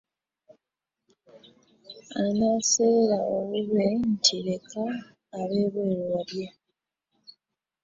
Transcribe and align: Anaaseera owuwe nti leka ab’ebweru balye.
Anaaseera 2.23 3.17
owuwe 3.35 3.85
nti 4.11 4.37
leka 4.47 4.83
ab’ebweru 5.39 6.03
balye. 6.11 6.47